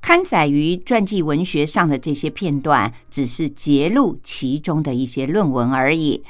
[0.00, 6.22] 刊载于传记文学上的这些片段，只是揭露其中的一些论文而已。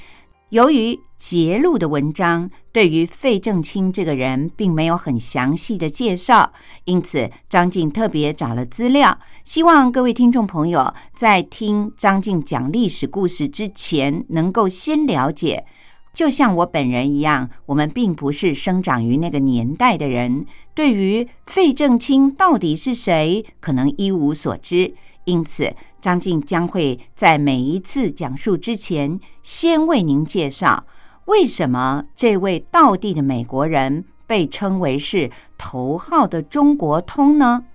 [0.50, 6.52] 由于揭露的文章对于费正清这个人并没有很详细的介绍，
[6.84, 15.66] 因此张静特别找了资料，希望各位听众朋友在听张静讲历史故事之前，能够先了解。
[16.14, 24.94] 就像我本人一样，我们并不是生长于那个年代的人，对于费正清到底是谁，可能一无所知。
[25.24, 30.86] 因此，张静将会在每一次讲述之前，先为您介绍
[31.28, 37.66] 为什么这位道地的美国人被称为是头号的中国通呢？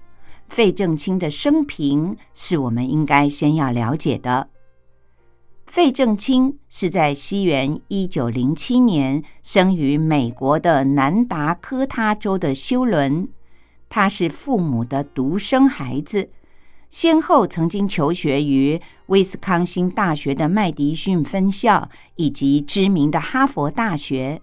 [0.50, 4.50] 费正清的生平是我们应该先要了解的。
[5.68, 13.28] 费正清是在西元一九零七年生于美国的南达科他州的休伦，
[13.88, 16.28] 他是父母的独生孩子。
[16.94, 24.40] 先后曾经求学于威斯康星大学的麦迪逊分校以及知名的哈佛大学。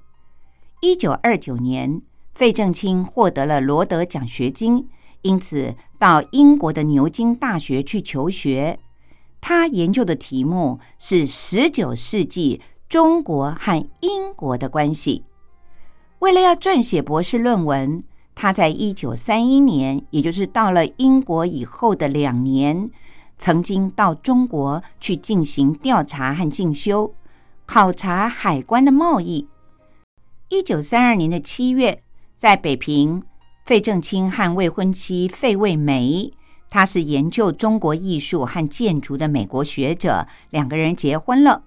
[0.81, 2.03] 一九二九年，
[2.35, 4.89] 费正清获得了罗德奖学金，
[5.23, 8.81] 因此到英国的牛津大学去求学。
[9.41, 15.23] 他研究的题目是十九世纪中国和英国的关系。
[16.19, 18.03] 为了要撰写博士论文。
[18.35, 22.91] 他在一九三一年，也就是到了英国以后的两年，
[23.37, 27.15] 曾经到中国去进行调查和进修，
[27.67, 29.47] 考察海关的贸易。
[30.49, 32.03] 一九三二年的七月，
[32.37, 33.23] 在北平，
[33.65, 36.33] 费正清和未婚妻费慰梅，
[36.71, 41.63] 他是研究中国艺术和建筑的美国学者，两个人结婚了。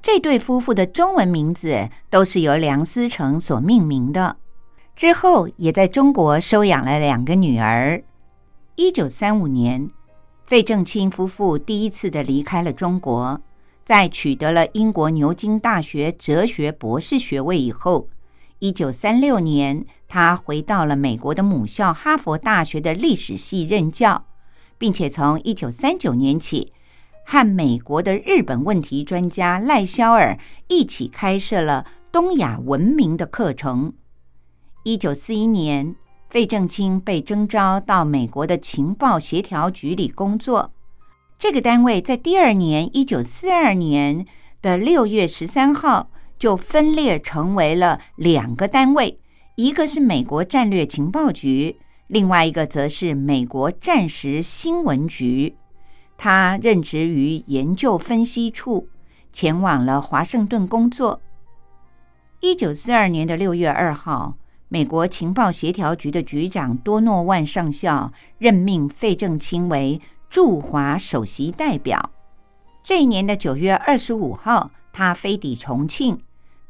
[0.00, 4.36] 这对夫妇的中文名字都是由梁思成所命名的。
[4.96, 8.02] 之后也在中国收养了两个女儿。
[8.76, 9.90] 一九三五年，
[10.46, 13.40] 费正清夫妇第一次的离开了中国，
[13.84, 18.08] 在取得了英国牛津大学哲学博士学位以后，
[18.60, 24.26] 一九三六年，他回到了美国的母校哈佛大学的历史系任教，
[24.78, 26.72] 并且从一九三九年起，
[27.24, 30.38] 和美国的日本问题专家赖肖尔
[30.68, 33.92] 一起开设了东亚文明的课程。
[34.86, 35.96] 一九四一年，
[36.28, 40.74] 费正清被征召到美国的情报协调局里工作。
[41.38, 44.26] 这个单位在第二年，一九四二年
[44.60, 49.18] 的六月十三号就分裂成为了两个单位，
[49.54, 51.78] 一个是美国战略情报局，
[52.08, 55.56] 另外一个则是美国战时新闻局。
[56.18, 58.88] 他任职于研究分析处，
[59.32, 61.22] 前往了华盛顿工作。
[62.40, 64.36] 一九四二年的六月二号。
[64.74, 72.10] 美国情报协调局的局长多诺万上校任命费正清为驻华首席代表。
[72.82, 76.18] 这一年的九月二十五号，他飞抵重庆，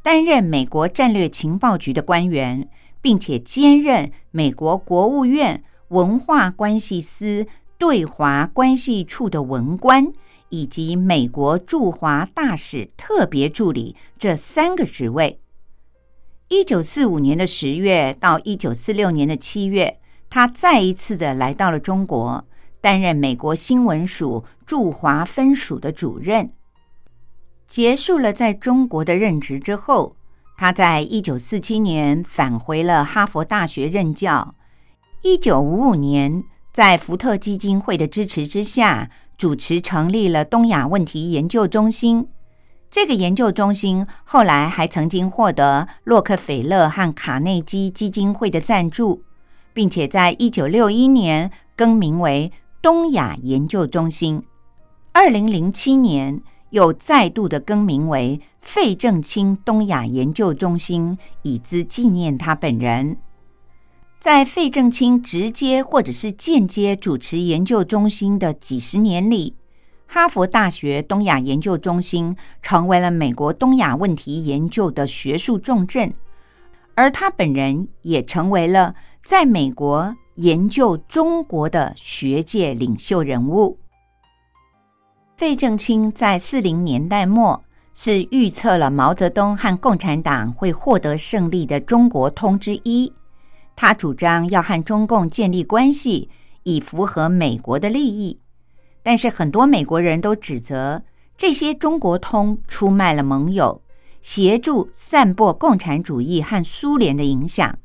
[0.03, 2.69] 担任美国战略情报局的官员，
[3.01, 7.47] 并且兼任美国国务院文化关系司
[7.79, 10.13] 对华关系处的文官，
[10.51, 15.41] 以及美国驻华大使特别助理这三个职位。
[16.49, 22.45] 一九四五年的十月到一九四六年的七月，他再一次的来到了中国，
[22.83, 26.53] 担任美国新闻署驻华分署的主任。
[27.67, 30.17] 结束了在中国的任职之后，
[30.59, 34.55] 他在一九四七年返回了哈佛大学任教。
[35.23, 42.29] 一九五五年，在福特基金会的支持之下，主持成立了东亚问题研究中心。
[42.95, 49.25] 这个研究中心后来还曾经获得洛克菲勒和卡内基基金会的赞助，
[49.73, 54.41] 并且在一九六一年更名为东亚研究中心。
[55.11, 56.41] 二零零七年
[56.71, 63.17] 又再度的更名为费正清东亚研究中心，以资纪念他本人。
[64.21, 69.57] 在费正清直接或者是间接主持研究中心的几十年里。
[70.07, 76.15] 哈佛大学东亚研究中心成为了美国东亚问题研究的学术重镇，
[76.95, 78.95] 而他本人也成为了
[79.25, 83.79] 在美国研究中国的学界领袖人物。
[85.37, 93.13] 费正清在四零年代末是预测了毛泽东和共产党会获得胜利的中国通之一，
[93.75, 96.31] 他主张要和中共建立关系，
[96.63, 98.39] 以符合美国的利益。
[99.05, 101.03] 但是很多美国人都指责
[101.37, 103.83] 这些中国通出卖了盟友，
[104.23, 107.79] 协助散播共产主义和苏联的影响。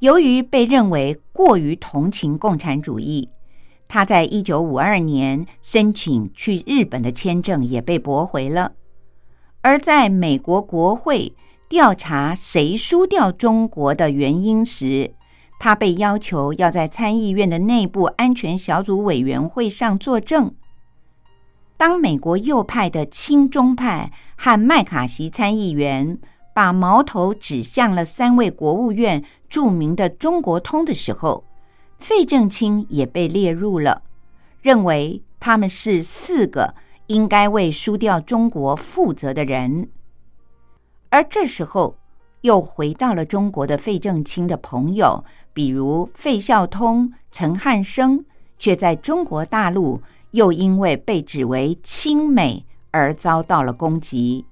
[0.00, 3.30] 由于被认为过于同情共产主义，
[3.88, 8.72] 他在一九五二年申请去日本的签证也被驳回了。
[9.62, 11.34] 而在美国国会
[11.68, 15.14] 调查谁输掉中国的原因时，
[15.58, 20.54] 他被要求要在参议院的内部安全小组委员会上作证。
[21.76, 26.18] 当美国右派的亲中派和麦卡锡参议员
[26.54, 31.44] 把矛头指向了三位国务院著名的中国通的时候，
[31.98, 34.02] 费正清也被列入了，
[34.60, 36.74] 认为他们是四个
[37.06, 39.88] 应该为输掉中国负责的人。
[41.10, 41.96] 而这时候，
[42.42, 45.24] 又回到了中国的费正清的朋友。
[45.58, 48.24] 比如费孝通、陈汉生，
[48.60, 50.00] 却在中国大陆
[50.30, 54.46] 又因为被指为亲美而遭到了攻击。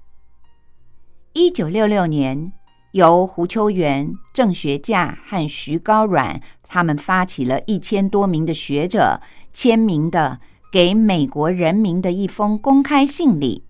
[1.31, 2.51] 一九六六年，
[2.91, 9.21] 由胡秋原、郑学稼和徐高阮他们发起了一千多名的学者
[9.53, 13.63] 签名的给美国人民的一封公开信里。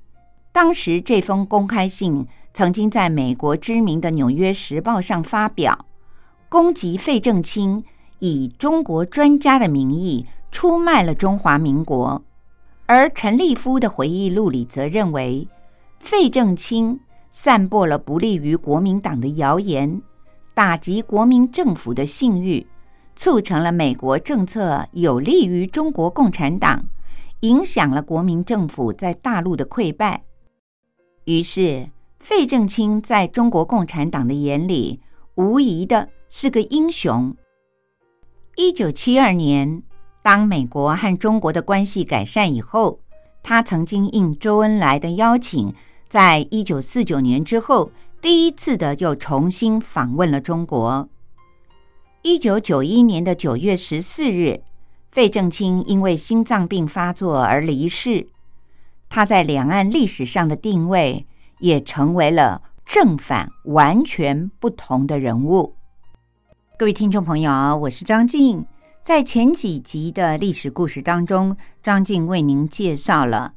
[0.51, 5.85] 当时这封公开信曾经在美国知名的《纽约时报》上发表。
[6.49, 7.83] 攻击费正清
[8.19, 12.23] 以中国专家的名义出卖了中华民国，
[12.85, 15.47] 而陈立夫的回忆录里则认为，
[15.99, 20.01] 费正清散播了不利于国民党的谣言，
[20.53, 22.65] 打击国民政府的信誉，
[23.15, 26.85] 促成了美国政策有利于中国共产党，
[27.41, 30.23] 影响了国民政府在大陆的溃败。
[31.25, 31.89] 于是，
[32.21, 35.01] 费正清在中国共产党的眼里，
[35.35, 36.07] 无疑的。
[36.29, 37.35] 是个英雄。
[38.55, 39.81] 一九七二年，
[40.21, 42.99] 当美国和中国的关系改善以后，
[43.41, 45.73] 他曾经应周恩来的邀请，
[46.09, 51.07] 在一九四九年之后，第一次的又重新访问了中国。
[52.23, 54.61] 一九九一年的九月十四日，
[55.11, 58.27] 费正清因为心脏病发作而离世。
[59.07, 61.25] 他在两岸历史上的定位，
[61.59, 65.76] 也成为了正反完全不同的人物。
[66.79, 68.63] 各位听众朋友，我是张静。
[69.01, 73.55] 在前几集的历史故事当中，张静为您介绍了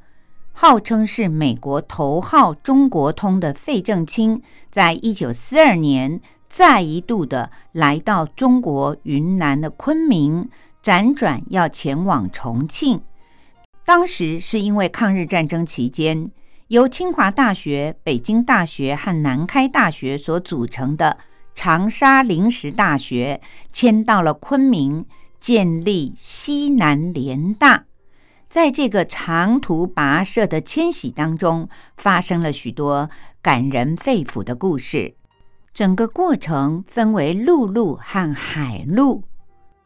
[0.53, 4.41] 号称是美国头号中国通的费正清，
[4.71, 6.19] 在一九四二年
[6.49, 10.49] 再一度的来到中国云南的昆明，
[10.83, 13.03] 辗转要前往重庆。
[13.85, 16.27] 当时是因为抗日战争期间，
[16.69, 21.19] 由清华大学、北京大学和南开大学所组成的
[21.63, 25.05] 长沙临时大学迁到了昆明。
[25.39, 27.85] 建立西南联大，
[28.51, 33.09] 在这个长途跋涉的迁徙当中，发生了许多
[33.41, 35.15] 感人肺腑的故事。
[35.73, 39.25] 整个过程分为陆路和海路。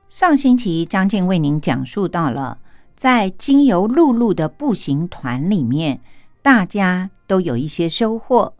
[0.08, 2.58] 上星期张静为您讲述到了，
[2.96, 6.00] 在经由陆路的步行团里面，
[6.42, 8.54] 大家都有一些收获，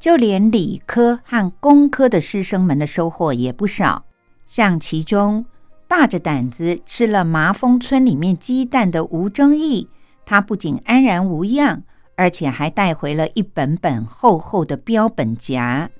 [0.00, 4.02] 就连理科和工科的师生们的收获也不少，
[4.46, 5.44] 像其中。
[5.86, 9.88] 大着胆子吃了麻风村里面鸡蛋的吴争义，
[10.24, 11.82] 他不仅安然无恙，
[12.14, 15.90] 而且还带回了一本本厚厚的标本夹。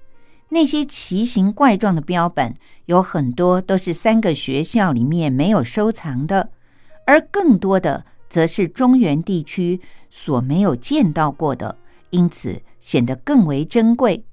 [0.51, 2.55] 那些奇形怪状的标本，
[2.87, 6.51] 有很多都是三个学校里面没有收藏的，
[7.05, 11.77] 而更多的则是中原地区所没有见到过的，
[12.11, 14.25] 因此显得更为珍贵。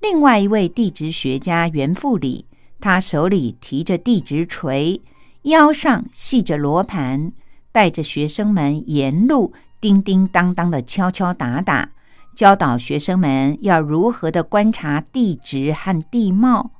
[0.00, 2.46] 另外一位地质学家袁复礼。
[2.82, 5.02] 他手里提着地质锤，
[5.42, 7.30] 腰上系着罗盘，
[7.72, 11.90] 带着学生们沿路叮叮当当的敲敲打打，
[12.34, 16.70] 教导学生们要如何的观察地质和地貌。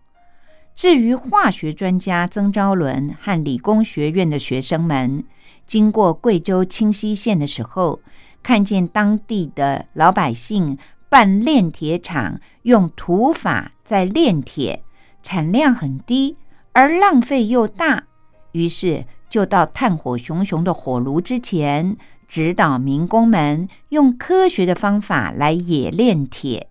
[0.74, 5.22] 至于化学专家曾昭伦和理工学院的学生们，
[5.66, 8.00] 经过贵州清溪县的时候，
[8.42, 10.78] 看见当地的老百姓
[11.08, 14.82] 办炼铁厂，用土法在炼铁。
[15.22, 16.38] 产量很低，
[16.72, 18.04] 而浪费又大，
[18.52, 21.94] 于是就到炭火熊熊的火炉之前，
[22.26, 26.70] 指导民工们用科学的方法来冶炼铁。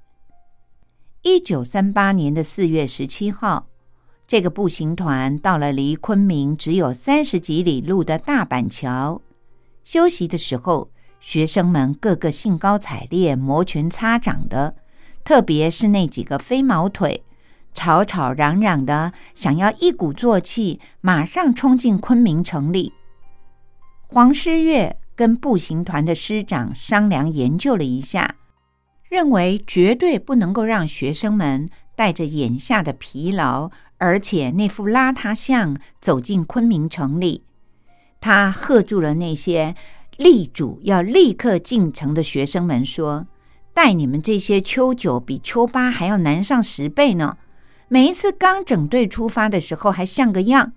[1.21, 3.67] 一九三八年的四月十七号，
[4.25, 9.21] 这个步行团到了离昆明只有三十几里路的大板桥。
[9.83, 10.89] 休息的时候，
[11.19, 14.75] 学生们个个兴高采烈、摩拳擦掌的，
[15.23, 17.23] 特别是那几个飞毛腿。
[17.71, 22.93] 吵吵嚷嚷的，想要一鼓作气，马上冲进昆明城里。
[24.07, 28.35] 黄师岳跟步行团的师长商量研究了一下，
[29.07, 37.43] 认为绝对不能够让学生们带着眼下的疲劳，而且那副邋遢相走进昆明城里。
[38.19, 39.75] 他喝住了那些
[40.19, 43.25] 力主要立刻进城的学生们，说
[43.73, 47.37] ：“带你们这些秋九比秋八还要难上十倍呢。”
[47.87, 50.73] 每一次刚整队出发的时候还像个样，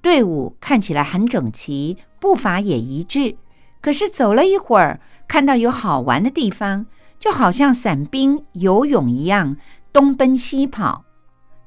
[0.00, 3.36] 队伍看起来很整齐，步伐也一致。
[3.82, 6.86] 可是走了一会儿，看到有好玩的地方，
[7.20, 9.58] 就好像伞兵游泳一样
[9.92, 11.04] 东奔西跑。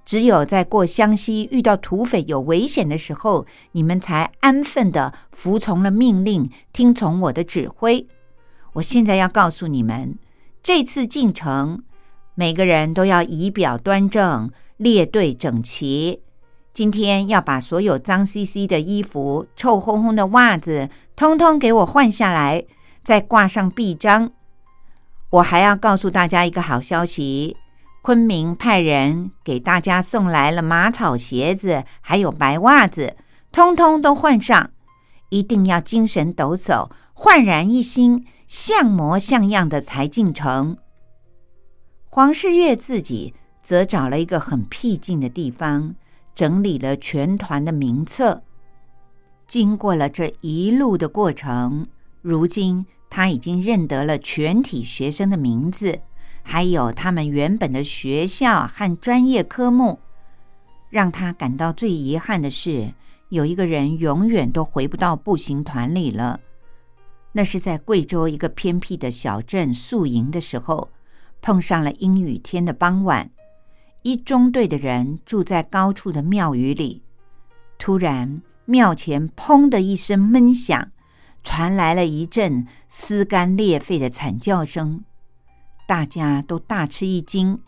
[0.09, 8.07] 只有在过湘西遇到土匪有危险的时候，你们才安分的服从了命令，听从我的指挥。
[8.73, 10.17] 我现在要告诉你们，
[10.63, 11.83] 这次进城，
[12.33, 14.49] 每个人都要仪表端正。
[14.77, 16.21] 列队整齐。
[16.73, 22.65] 今天要把所有脏兮兮的衣服、臭烘烘的袜子，通通给我换下来，
[23.03, 24.31] 再挂上臂章。
[25.29, 27.55] 我还要告诉大家一个好消息：
[28.01, 33.15] 昆明派人给大家送来了马草鞋子，还有白袜子，
[33.51, 34.71] 通通都换上。
[35.29, 40.77] 一定要精神抖擞，焕然一新，像模像样的才进城。
[42.07, 43.33] 黄世月自己。
[43.61, 45.93] 则找了一个很僻静的地方，
[46.33, 48.41] 整理了全团的名册。
[49.47, 51.85] 经过了这一路的过程，
[52.23, 55.99] 如今他已经认得了全体学生的名字，
[56.49, 59.99] 还有他们原本的学校和专业科目。
[60.89, 62.91] 让他感到最遗憾的是，
[63.29, 66.39] 有一个人永远都回不到步行团里了。
[67.33, 70.89] 那是在贵州一个偏僻的小镇宿营的时候，
[71.39, 73.29] 碰上了阴雨天的傍晚。
[74.01, 77.03] 一中队的人住在高处的庙宇里，
[77.77, 80.89] 突然庙前“砰”的一声闷响，
[81.43, 85.03] 传来了一阵撕肝裂肺的惨叫声，
[85.89, 87.59] 大家都大吃一惊。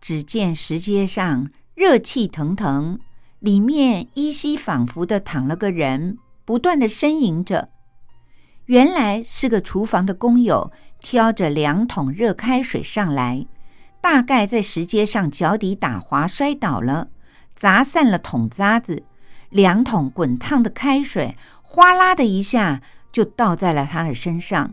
[0.00, 2.98] 只见石阶上热气腾腾，
[3.40, 6.16] 里面依稀仿佛的躺了个人，
[6.46, 7.68] 不断的呻吟着。
[8.64, 13.46] 原来是个厨房的工友挑着两桶热开水上来，
[14.00, 17.08] 大概在石阶上脚底打滑摔倒了，
[17.54, 19.04] 砸散了桶渣子，
[19.50, 22.80] 两桶滚烫的开水哗啦的一下
[23.12, 24.72] 就倒在了他的身上。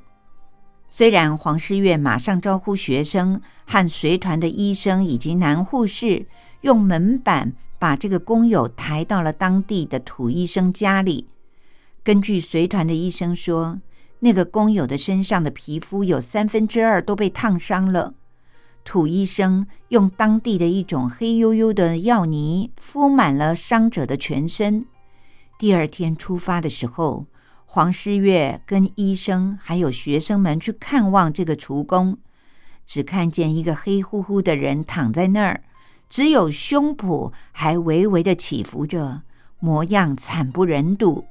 [0.98, 6.26] 虽然黄师月马上招呼学生和随团的医生以及男护士，
[6.62, 11.28] 用门板把这个工友抬到了当地的土医生家里。
[12.02, 13.82] 根据随团的医生说，
[14.20, 18.14] 那个工友的身上的皮肤有三分之二都被烫伤了。
[18.86, 24.86] 土医生用当地的一种黑黝黝的药泥敷满了伤者的全身。
[25.60, 27.26] 第二天出发的时候。
[27.66, 32.18] 黄诗月跟医生还有学生们去看望这个厨工，
[32.86, 35.62] 只看见一个黑乎乎的人躺在那儿，
[36.08, 39.24] 只有胸脯还微微的起伏着，
[39.60, 41.26] 模样惨不忍睹。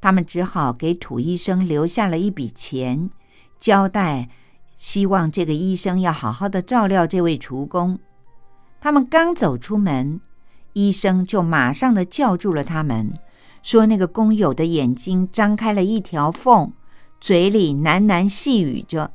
[0.00, 3.10] 他们只好给土医生留下了一笔钱，
[3.58, 4.28] 交代
[4.76, 7.98] 希望这个医生要好好的照料这位厨工。
[8.80, 10.20] 他们刚走出门，
[10.72, 13.12] 医生就马上的叫住了他们。
[13.62, 16.72] 说那个工友的眼睛张开了一条缝，
[17.20, 19.12] 嘴里喃喃细语着。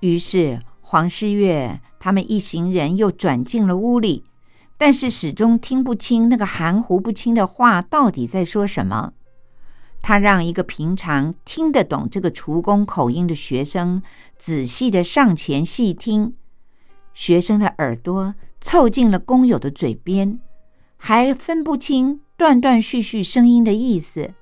[0.00, 4.24] 于是黄诗月他们一行人又转进了屋里，
[4.76, 9.12] 但是始终听不清那个含糊不清的话到底在说什么。
[10.00, 14.00] 他让一个平常听得懂这个厨工口音的学生
[14.38, 16.34] 仔细的上前细听，
[17.12, 20.38] 学生的耳朵凑近了工友的嘴边，
[20.96, 22.20] 还分不清。
[22.38, 24.32] 断断续续声音的意思，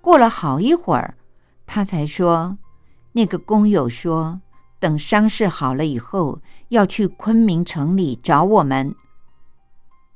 [0.00, 1.14] 过了好一会儿，
[1.66, 2.56] 他才说
[3.12, 4.40] ：“那个工友说，
[4.80, 8.94] 等伤势好了以后，要去昆明城里找我们。”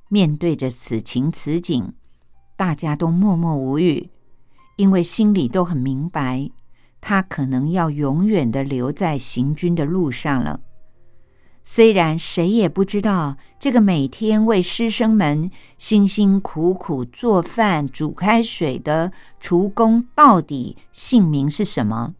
[0.09, 1.93] 面对着此情此景，
[2.57, 4.09] 大家都默默无语，
[4.77, 6.51] 因为心里都很明白，
[7.03, 10.61] 他可能要永远的留在行军的路上了。
[11.65, 22.15] 虽然谁也不知道这个每天为师生们辛辛苦苦做饭、煮开水的厨工到底姓名是什么，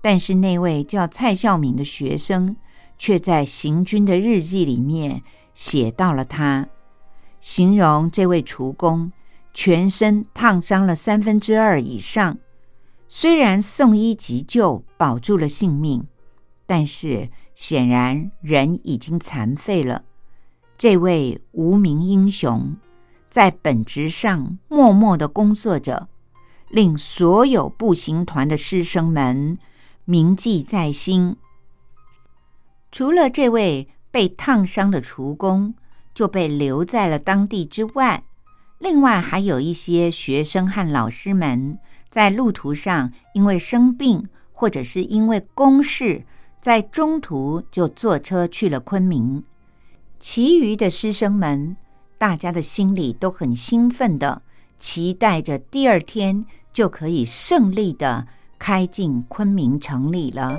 [0.00, 2.56] 但是那位叫蔡孝敏的学生
[2.96, 5.22] 却在行军的日记里面
[5.54, 6.68] 写到了他，
[7.40, 9.10] 形容这位厨工
[9.52, 12.38] 全身烫伤了三分之二以上，
[13.08, 16.06] 虽然送医急救保住了性命，
[16.68, 17.28] 但是。
[17.60, 20.04] 显然，人已经残废了。
[20.76, 22.76] 这位无名英雄，
[23.28, 26.06] 在本职上默默的工作着，
[26.68, 29.58] 令所有步行团的师生们
[30.04, 31.36] 铭记在心。
[32.92, 35.74] 除了这位被烫伤的厨工
[36.14, 38.22] 就被留在了当地之外，
[38.78, 41.76] 另外还有一些学生和老师们
[42.08, 46.24] 在路途上因为生病，或者是因为公事。
[46.68, 49.42] 在中途就坐车去了昆明，
[50.20, 51.78] 其余的师生们，
[52.18, 54.42] 大家的心里都很兴奋的，
[54.78, 58.26] 期待着第二天就可以胜利的
[58.58, 60.58] 开进昆明城里了。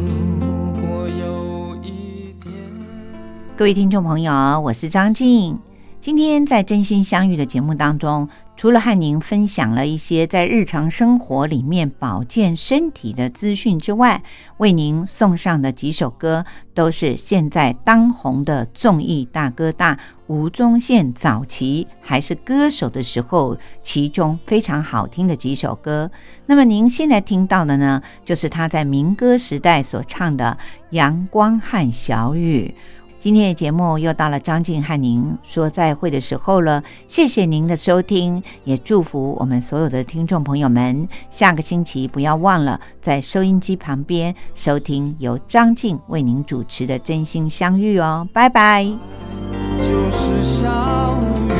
[0.00, 2.52] 如果有一天
[3.56, 5.58] 各位听众朋友，我是张静。
[6.00, 8.26] 今天在真心相遇的节目当中，
[8.56, 14.22] 除了和您分享了一些在日常生活里面保健身体的资讯之外，
[14.56, 26.10] 为您送上的几首歌都是现在当红的综艺大哥大吴宗宪早期还是歌手的时候，其中非常好听的几首歌。
[26.46, 30.56] 那么您现在听到的呢，就是他在民歌时代所唱的
[30.96, 32.74] 《阳光和小雨》。
[33.20, 48.86] 今天的节目又到了张静和您说再会的时候了，谢谢您的收听，也祝福我们所有的听众朋友们，下个星期不要忘了在收音机旁边收听由张静为您主持的《真心相遇》哦，拜拜。
[49.82, 51.50] 就是相遇